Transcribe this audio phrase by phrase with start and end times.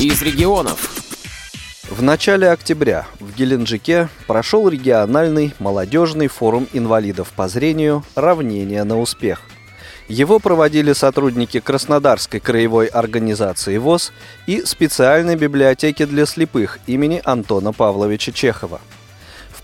[0.00, 0.94] из регионов.
[1.90, 9.42] В начале октября в Геленджике прошел региональный молодежный форум инвалидов по зрению «Равнение на успех».
[10.06, 14.12] Его проводили сотрудники Краснодарской краевой организации ВОЗ
[14.46, 18.80] и специальной библиотеки для слепых имени Антона Павловича Чехова–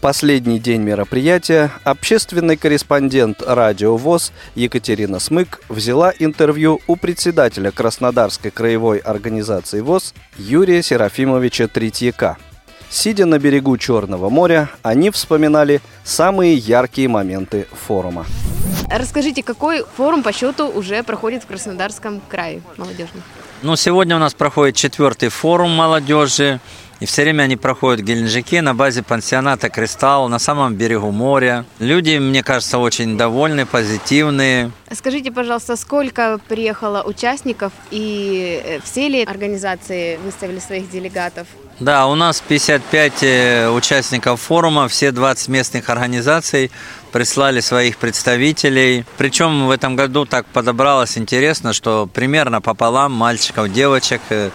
[0.04, 8.98] последний день мероприятия общественный корреспондент радио ВОЗ Екатерина Смык взяла интервью у председателя Краснодарской краевой
[8.98, 12.36] организации ВОЗ Юрия Серафимовича Третьяка.
[12.90, 18.26] Сидя на берегу Черного моря, они вспоминали самые яркие моменты форума.
[18.90, 23.22] Расскажите, какой форум по счету уже проходит в Краснодарском крае молодежный?
[23.62, 26.60] Ну, сегодня у нас проходит четвертый форум молодежи.
[27.04, 31.66] И все время они проходят в Геленджике на базе пансионата «Кристалл» на самом берегу моря.
[31.78, 34.70] Люди, мне кажется, очень довольны, позитивные.
[34.90, 41.46] Скажите, пожалуйста, сколько приехало участников и э, все ли организации выставили своих делегатов?
[41.78, 46.70] Да, у нас 55 э, участников форума, все 20 местных организаций
[47.12, 49.04] прислали своих представителей.
[49.18, 54.48] Причем в этом году так подобралось интересно, что примерно пополам мальчиков, девочек э,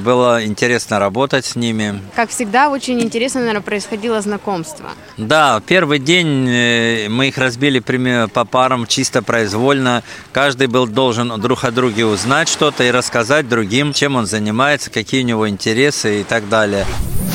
[0.00, 2.00] было интересно работать с ними.
[2.16, 4.86] Как всегда, очень интересно, наверное, происходило знакомство.
[5.16, 10.02] Да, первый день э, мы их разбили по парам чисто произвольно.
[10.32, 15.22] Каждый был должен друг о друге узнать что-то и рассказать другим, чем он занимается, какие
[15.22, 16.84] у него интересы и так далее.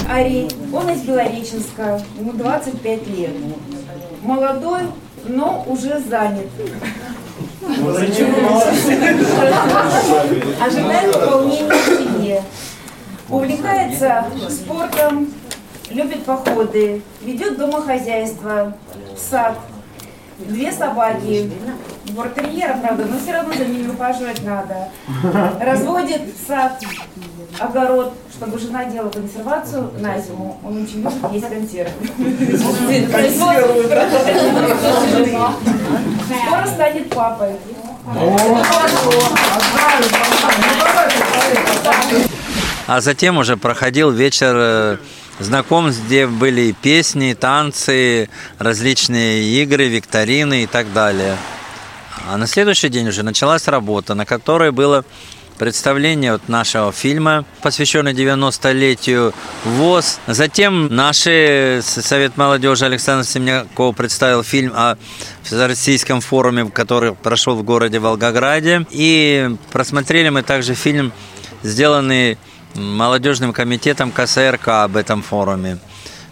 [0.10, 3.32] Ари, он из Белореченска, ему 25 лет.
[4.22, 4.82] Молодой,
[5.28, 6.48] но уже занят.
[10.62, 12.05] Ожидает выполнения
[12.36, 12.44] семье.
[13.30, 15.34] Увлекается спортом,
[15.90, 18.74] любит походы, ведет домохозяйство,
[19.18, 19.58] сад,
[20.38, 21.52] две собаки,
[22.12, 24.90] бортерьера, правда, но все равно за ними ухаживать надо.
[25.60, 26.80] Разводит сад,
[27.60, 30.60] огород, чтобы жена делала консервацию на зиму.
[30.64, 31.92] Он очень любит есть консервы.
[36.46, 37.56] Скоро станет папой.
[42.88, 44.98] А затем уже проходил вечер э,
[45.40, 48.30] знакомств, где были песни, танцы,
[48.60, 51.38] различные игры, викторины и так далее.
[52.30, 55.04] А на следующий день уже началась работа, на которой было
[55.58, 60.20] представление вот нашего фильма, посвященный 90-летию ВОЗ.
[60.28, 61.18] Затем наш
[61.82, 64.98] Совет молодежи Александр Семняков представил фильм о
[65.50, 68.86] российском форуме, который прошел в городе Волгограде.
[68.92, 71.14] И просмотрели мы также фильм,
[71.64, 72.38] сделанный
[72.76, 75.80] молодежным комитетом КСРК об этом форуме.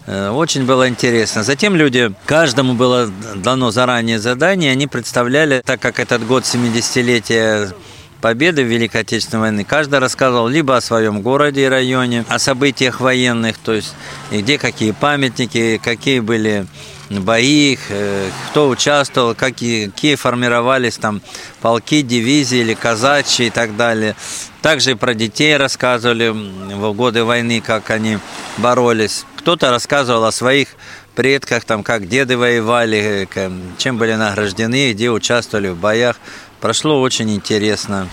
[0.06, 1.42] Э, очень было интересно.
[1.42, 7.74] Затем люди, каждому было дано заранее задание, они представляли, так как этот год 70-летия
[8.20, 13.00] победы в Великой Отечественной войны, каждый рассказывал либо о своем городе и районе, о событиях
[13.00, 13.94] военных, то есть
[14.30, 16.66] где какие памятники, какие были
[17.10, 21.20] бои, э, кто участвовал, какие, какие формировались там
[21.60, 24.16] полки, дивизии или казачьи и так далее.
[24.62, 28.18] Также и про детей рассказывали в годы войны, как они
[28.58, 29.26] боролись.
[29.36, 30.68] Кто-то рассказывал о своих
[31.14, 36.16] предках, там, как деды воевали, э, чем были награждены, где участвовали в боях.
[36.60, 38.08] Прошло очень интересно.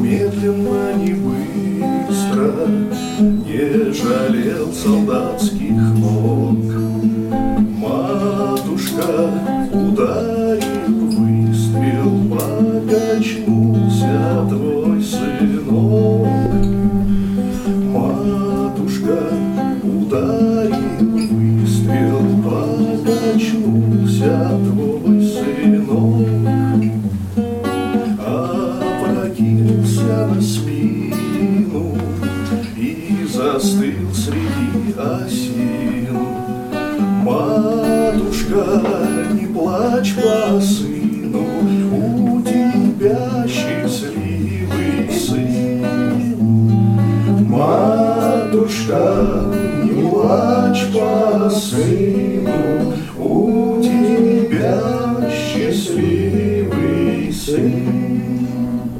[0.00, 2.66] Медленно, не быстро,
[3.18, 5.65] не жалел солдатских
[48.86, 49.50] Матушка,
[49.82, 56.52] не плачь по сыну, у тебя счастливый
[57.32, 58.90] сын.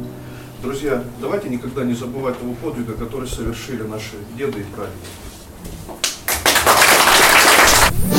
[0.63, 4.97] Друзья, давайте никогда не забывать того подвига, который совершили наши деды и прадеды.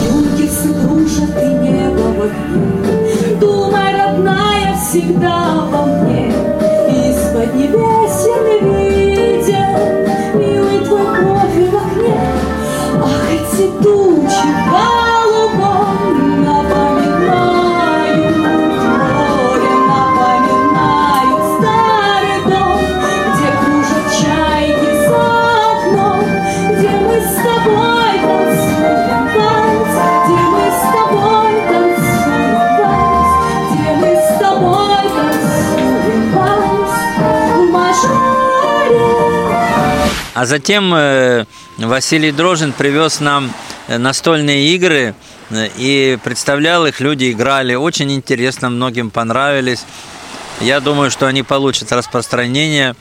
[0.06, 5.87] Юргисы кружат и небо в огне, Думай, родная, всегда во
[13.58, 14.97] se tu tiver
[40.38, 41.46] А затем э,
[41.80, 43.52] Василий Дрожин привез нам
[43.88, 45.16] э, настольные игры
[45.50, 47.74] э, и представлял их, люди играли.
[47.74, 49.84] Очень интересно, многим понравились.
[50.62, 52.96] Я думаю, что они получат распространение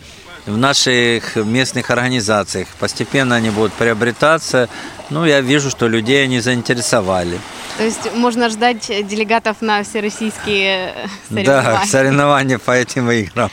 [0.46, 2.68] в наших местных организациях.
[2.80, 4.70] Постепенно они будут приобретаться.
[5.10, 7.38] Ну, я вижу, что людей они заинтересовали.
[7.76, 10.94] То есть можно ждать делегатов на всероссийские
[11.28, 11.86] э, Да, соревнования.
[11.86, 13.50] соревнования по этим играм.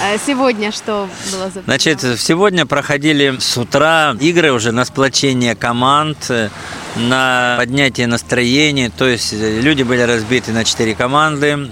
[0.00, 6.26] А Сегодня что было за Значит, сегодня проходили с утра игры уже на сплочение команд,
[6.30, 6.48] э,
[6.96, 8.90] на поднятие настроения.
[8.90, 11.70] То есть э, люди были разбиты на четыре команды,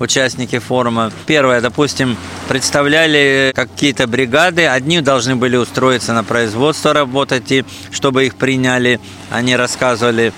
[0.00, 1.12] участники форума.
[1.26, 2.16] Первое, допустим,
[2.48, 4.66] представляли какие-то бригады.
[4.66, 9.00] Одни должны были устроиться на производство работать, и чтобы их приняли,
[9.30, 10.32] они рассказывали,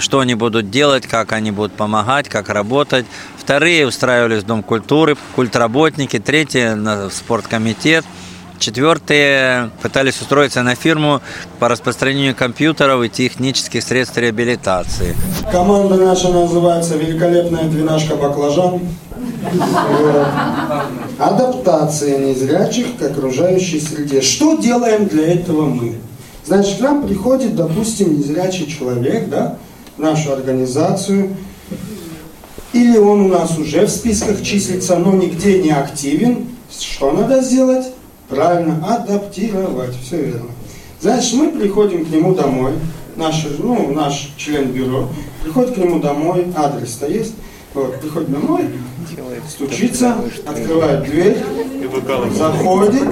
[0.00, 3.06] что они будут делать, как они будут помогать, как работать.
[3.38, 6.18] Вторые устраивались в Дом культуры, культработники.
[6.18, 6.74] Третьи
[7.08, 8.04] в спорткомитет.
[8.58, 11.20] Четвертые пытались устроиться на фирму
[11.58, 15.14] по распространению компьютеров и технических средств реабилитации.
[15.52, 18.80] Команда наша называется «Великолепная двенашка баклажан».
[21.18, 24.22] Адаптация незрячих к окружающей среде.
[24.22, 25.96] Что делаем для этого мы?
[26.44, 29.58] Значит, к нам приходит, допустим, незрячий человек, да,
[29.98, 31.36] нашу организацию,
[32.72, 36.48] или он у нас уже в списках числится, но нигде не активен.
[36.78, 37.86] Что надо сделать?
[38.28, 39.94] Правильно, адаптировать.
[40.02, 40.50] Все верно.
[41.00, 42.72] Значит, мы приходим к нему домой,
[43.16, 45.08] наш, ну, наш член бюро,
[45.42, 47.34] приходит к нему домой, адрес-то есть,
[47.74, 48.70] вот, приходит домой,
[49.48, 50.16] стучится,
[50.46, 51.38] открывает дверь,
[52.34, 53.04] заходит,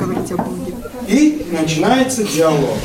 [1.06, 2.76] и начинается диалог.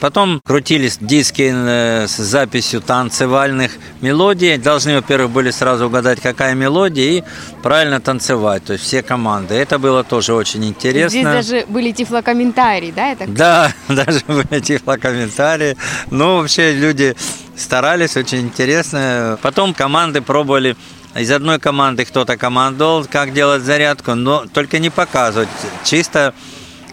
[0.00, 4.56] Потом крутились диски э, с записью танцевальных мелодий.
[4.56, 7.24] Должны, во-первых, были сразу угадать, какая мелодия, и
[7.62, 8.64] правильно танцевать.
[8.64, 9.54] То есть все команды.
[9.54, 11.10] Это было тоже очень интересно.
[11.10, 13.12] Здесь даже были тифлокомментарии, да?
[13.12, 15.76] Это Да, даже были тифлокомментарии.
[16.10, 17.14] Ну, вообще люди
[17.56, 19.38] старались, очень интересно.
[19.42, 20.76] Потом команды пробовали
[21.14, 25.48] из одной команды кто-то командовал, как делать зарядку, но только не показывать,
[25.84, 26.34] чисто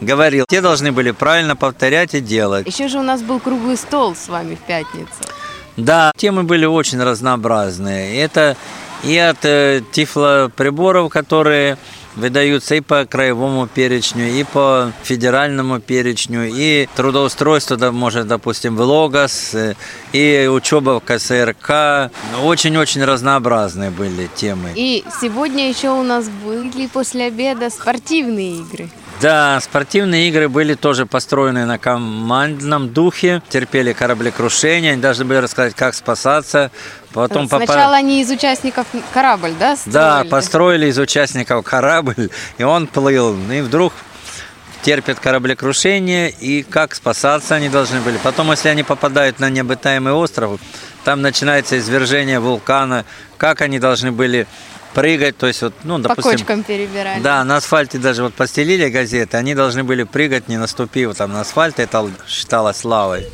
[0.02, 0.46] говорил.
[0.48, 2.68] Те должны были правильно повторять и делать.
[2.68, 5.08] Еще же у нас был круглый стол с вами в пятницу.
[5.78, 8.20] Да, темы были очень разнообразные.
[8.22, 8.58] Это
[9.04, 11.78] и от э, тифлоприборов, которые
[12.16, 18.82] выдаются и по краевому перечню, и по федеральному перечню, и трудоустройство, да, может, допустим, в
[18.82, 19.76] ЛОГОС, э,
[20.14, 22.12] и учеба в КСРК.
[22.44, 24.72] Очень-очень разнообразные были темы.
[24.76, 28.90] И сегодня еще у нас были после обеда спортивные игры.
[29.20, 35.74] Да, спортивные игры были тоже построены на командном духе, терпели кораблекрушение, они должны были рассказать,
[35.74, 36.70] как спасаться.
[37.14, 40.30] Потом Сначала они из участников корабль, да, Да, строили?
[40.30, 42.30] построили из участников корабль,
[42.60, 43.36] и он плыл.
[43.52, 43.92] И вдруг
[44.84, 48.18] терпят кораблекрушение, и как спасаться они должны были.
[48.18, 50.60] Потом, если они попадают на необитаемый остров,
[51.04, 53.04] там начинается извержение вулкана,
[53.38, 54.46] как они должны были
[54.98, 57.22] прыгать, то есть вот, ну, По допустим, кочкам перебирали.
[57.22, 61.42] да, на асфальте даже вот постелили газеты, они должны были прыгать, не наступив там на
[61.42, 63.28] асфальт, это считалось лавой.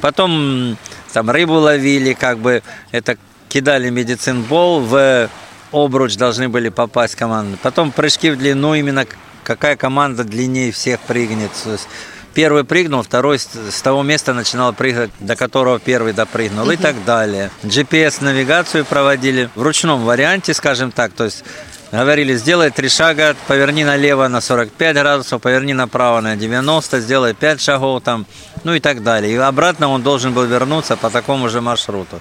[0.00, 0.76] Потом
[1.12, 2.62] там рыбу ловили, как бы
[2.92, 3.16] это
[3.48, 5.28] кидали медицинбол в
[5.72, 7.58] обруч, должны были попасть команды.
[7.60, 9.04] Потом прыжки в длину, именно
[9.42, 11.50] какая команда длиннее всех прыгнет.
[11.64, 11.88] То есть
[12.34, 17.50] Первый прыгнул, второй с того места начинал прыгать, до которого первый допрыгнул и так далее.
[17.64, 21.44] GPS-навигацию проводили в ручном варианте, скажем так, то есть
[21.90, 27.60] говорили, сделай три шага, поверни налево на 45 градусов, поверни направо на 90, сделай 5
[27.60, 28.26] шагов там,
[28.62, 29.34] ну и так далее.
[29.34, 32.20] И обратно он должен был вернуться по такому же маршруту.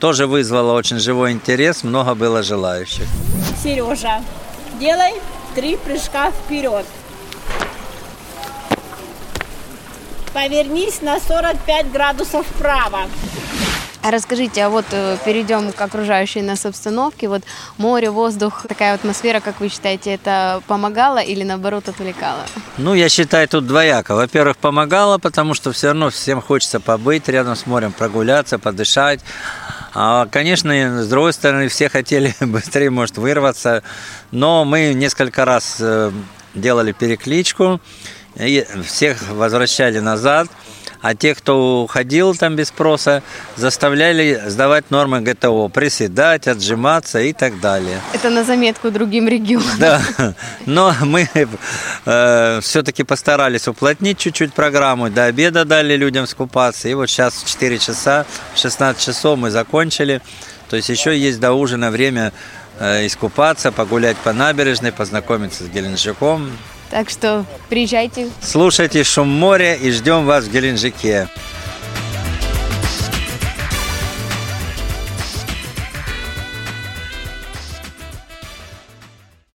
[0.00, 3.06] Тоже вызвало очень живой интерес, много было желающих.
[3.62, 4.22] Сережа,
[4.80, 5.12] делай
[5.54, 6.84] три прыжка вперед.
[10.36, 13.08] Повернись на 45 градусов вправо.
[14.02, 17.26] А расскажите, а вот э, перейдем к окружающей нас обстановке.
[17.26, 17.42] Вот
[17.78, 22.44] море, воздух, такая атмосфера, как вы считаете, это помогало или наоборот отвлекало?
[22.76, 24.14] Ну, я считаю, тут двояко.
[24.14, 29.20] Во-первых, помогало, потому что все равно всем хочется побыть рядом с морем, прогуляться, подышать.
[29.94, 33.82] А, конечно, с другой стороны, все хотели быстрее, может, вырваться.
[34.32, 36.12] Но мы несколько раз э,
[36.54, 37.80] делали перекличку,
[38.38, 40.48] и всех возвращали назад.
[41.02, 43.22] А тех, кто уходил там без спроса,
[43.54, 48.00] заставляли сдавать нормы ГТО, приседать, отжиматься и так далее.
[48.12, 49.78] Это на заметку другим регионам.
[49.78, 50.00] Да,
[50.66, 51.28] но мы
[52.06, 55.10] э, все-таки постарались уплотнить чуть-чуть программу.
[55.10, 56.88] До обеда дали людям скупаться.
[56.88, 60.22] И вот сейчас в 4 часа, в 16 часов мы закончили.
[60.68, 62.32] То есть еще есть до ужина время
[62.80, 66.50] э, искупаться, погулять по набережной, познакомиться с Геленджиком.
[66.90, 68.28] Так что приезжайте.
[68.40, 71.28] Слушайте шум моря и ждем вас в Геленджике.